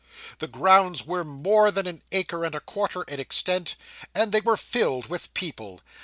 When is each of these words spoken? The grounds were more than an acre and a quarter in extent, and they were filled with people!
The 0.39 0.47
grounds 0.47 1.05
were 1.05 1.23
more 1.23 1.69
than 1.69 1.85
an 1.85 2.01
acre 2.11 2.43
and 2.43 2.55
a 2.55 2.59
quarter 2.59 3.03
in 3.03 3.19
extent, 3.19 3.75
and 4.15 4.31
they 4.31 4.41
were 4.41 4.57
filled 4.57 5.09
with 5.09 5.31
people! 5.35 5.81